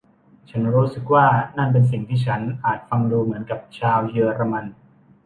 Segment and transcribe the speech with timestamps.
[0.49, 1.25] ฉันรู้สึกว่า
[1.57, 4.65] นั่นเป็นสิ่งที่ฉันอาจฟังดูเหมือนกับชาวเยอรมัน